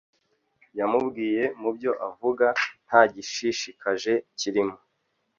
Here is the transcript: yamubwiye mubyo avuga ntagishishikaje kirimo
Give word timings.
yamubwiye 0.79 1.43
mubyo 1.61 1.91
avuga 2.07 2.45
ntagishishikaje 2.87 4.13
kirimo 4.39 4.75